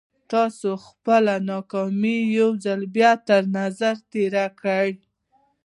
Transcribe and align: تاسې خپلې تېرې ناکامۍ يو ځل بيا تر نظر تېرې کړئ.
تاسې 0.31 0.69
خپلې 0.85 1.35
تېرې 1.37 1.47
ناکامۍ 1.49 2.19
يو 2.39 2.49
ځل 2.65 2.81
بيا 2.95 3.11
تر 3.27 3.41
نظر 3.57 3.95
تېرې 4.11 4.45
کړئ. 4.59 4.89